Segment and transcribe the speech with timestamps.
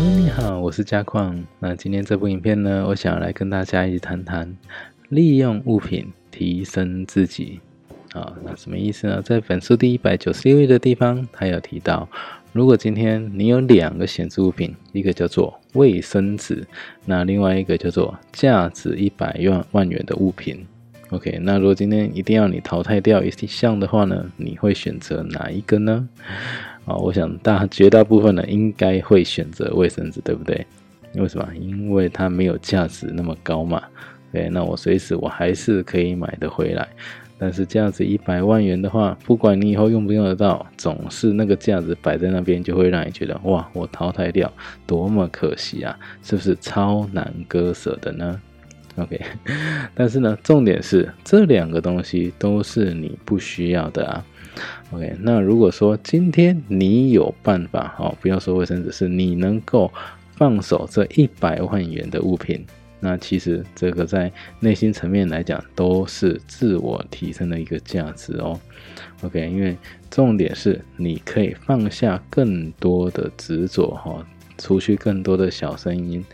[0.00, 1.44] 你好，我是嘉矿。
[1.58, 4.56] 那今天这部影片呢，我想要来跟大家一起谈谈
[5.10, 7.60] 利用物品提升自己。
[8.14, 9.20] 啊，那什么意思呢？
[9.20, 12.08] 在本书第一百九十六页的地方，他有提到，
[12.54, 16.66] 如果今天你有两个显示物品，一个叫做卫生纸，
[17.04, 20.66] 那另外一个叫做价值一百万万元的物品。
[21.10, 26.08] OK，那如果今天一定要你淘汰掉一项的话呢，你会选择哪一个呢？
[26.84, 30.66] 啊，我想大绝大部分呢应该会选择卫生纸，对不对？
[31.14, 31.48] 为什么？
[31.54, 33.82] 因为它没有价值那么高嘛。
[34.32, 36.88] 对，那我随时我还是可以买得回来。
[37.36, 44.52] 但是价值一百万元的话，不管你以后用不用得到，总是那个价值摆在那边，就会让你觉得哇，我淘汰掉，
[44.86, 45.98] 多么可惜啊！
[46.22, 48.40] 是不是超难割舍的呢
[48.96, 49.20] ？OK，
[49.94, 54.24] 但是呢，重点是这两个东西都是你不需要的啊。
[54.92, 59.90] OK，那如果说今天你有办法哦，不要说卫生纸，是你能够
[60.36, 62.66] 放手这一百万元的物品，
[62.98, 68.58] 那其实这个在内心层面来讲都是自我提升的一个价值哦。
[69.22, 69.76] OK，因为
[70.10, 74.26] 重点是你可以放下更多的执着哈。
[74.60, 76.24] 除去更多的小声音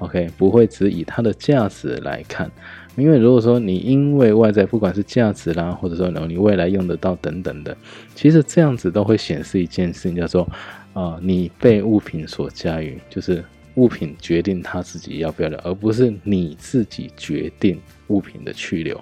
[0.00, 2.50] ，OK，不会只以它的价值来看，
[2.96, 7.74] 因为如果说你因为外在不管是价值啦，或者说你未来用得到等等的，
[8.14, 10.46] 其实这样子都会显示一件事情，叫做
[10.92, 13.44] 啊，你被物品所驾驭，就是
[13.76, 19.00] 物品决定他自己要不要留，而不是你自己决定物品的去留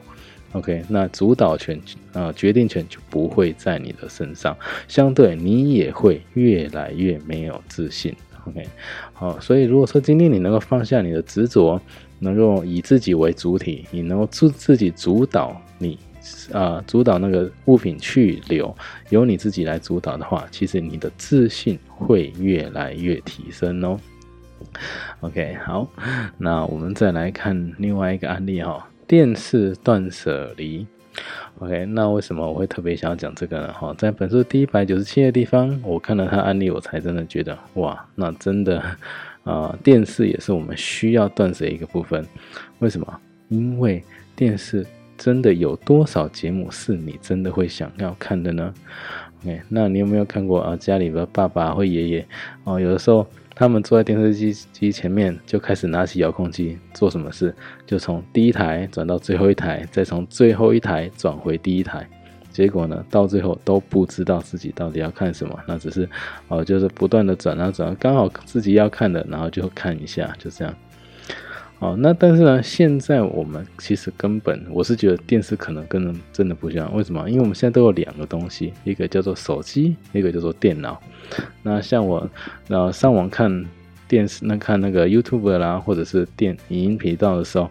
[0.53, 1.81] ，OK，那主导权
[2.13, 4.57] 啊，决定权就不会在你的身上，
[4.89, 8.15] 相对你也会越来越没有自信。
[8.47, 8.67] OK，
[9.13, 11.81] 好，所以如果说今天你能够放下你的执着，
[12.19, 15.99] 能够以自己为主体，你能够自自己主导你
[16.53, 18.75] 啊，主导那个物品去留，
[19.11, 23.99] 由你自己来主导的话，其实你的自信会越来越提升哦。
[25.21, 25.89] OK，好，
[26.39, 30.87] 那我们再来看另外一个案例哈，电视断舍离。
[31.59, 33.73] OK，那为什么我会特别想要讲这个呢？
[33.73, 38.83] 哈，在本书第一百九十七的地方，我看到他案例，我才真的觉得哇，那真的
[39.45, 42.27] 啊， 电视也是我们需要断舍一个部分。
[42.81, 43.21] 为什么？
[43.49, 44.03] 因为
[44.35, 44.85] 电视
[45.17, 48.75] 真的有多少节目是你真的会想要看的呢
[49.43, 50.77] ？OK，那你有没有看过啊？
[50.77, 52.27] 家里的爸爸或爷爷
[52.65, 53.27] 哦，有的时候。
[53.55, 57.55] 他们坐在电视机机前面，就开始拿起遥控器做什么事？
[57.87, 62.09] 就从第一台转到最后一台，再从最后一台转回第一台。
[62.51, 66.09] 结果呢，到最后都不知道自己到底要看什么，那只是
[66.49, 70.75] 哦，就是不断的转啊转，刚好自己要看的，然后就看一下，就这样。
[71.81, 76.95] 哦，那但是呢，现在我们其实根本，我是觉得电视可能跟真的不一样。
[76.95, 77.29] 为什么？
[77.29, 81.01] 因为我们现在都有两个东西，一个叫做手机，一个叫做电脑。
[81.63, 82.29] 那像我，
[82.69, 83.65] 然后，上网看
[84.07, 87.71] 电视，那看那个 YouTube 啦，或者是电影音频道的时候，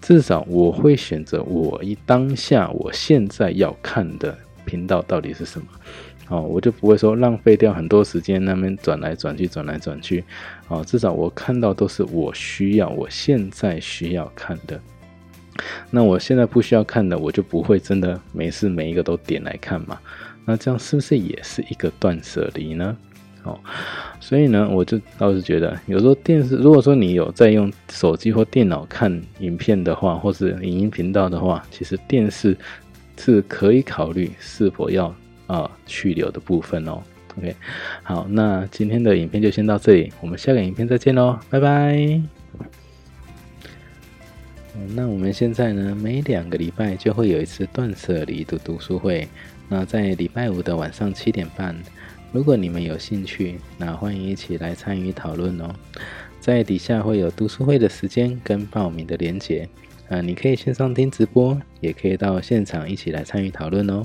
[0.00, 5.66] 至少我会选择我一当下我现在要看的频道到底是什么。
[6.30, 10.24] 哦，我就不会说浪费掉很多时间那边转来转去，转来转去。
[10.68, 14.80] 哦，至少我看到都是我需要，我现在需要看的。
[15.90, 19.98] 那我现在不需要看的，我就不会真的没事每一个都点来看嘛。
[20.44, 22.96] 那这样是不是也是一个断舍离呢？
[23.44, 23.58] 哦，
[24.20, 32.56] 所以呢，我就倒是觉得，有时候电视，如果说你有在用手机或电脑看影片的话，或是影音频道的话，其实电视
[33.18, 35.14] 是可以考虑是否要。
[35.46, 37.02] 啊，去留的部分哦。
[37.36, 37.54] OK，
[38.02, 42.83] 好，那今天的影片就先到这里，我们下个影片再见喽，拜拜。
[44.94, 49.26] 那我们现在呢，每两个礼拜就会有一次断舍离的读书会，
[49.68, 51.74] 那在礼拜五的晚上七点半，
[52.32, 55.74] 如果你们有兴趣，那欢迎一起来参与讨论哦。
[56.40, 59.68] 在底下会有读书会的时间跟报名的连结，
[60.08, 64.04] 啊，你可以线上听直播，也可以到现场一起来参与讨论哦。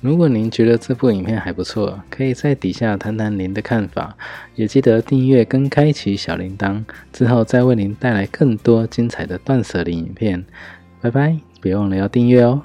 [0.00, 4.16] 如果您觉得这部影片还不错，可以在底下谈谈您的看法，
[4.54, 6.82] 也记得订阅跟开启小铃铛，
[7.12, 10.42] 之后再为您带来更多精彩的断舍离影片。
[11.02, 12.62] 拜拜，别忘了要订阅哦。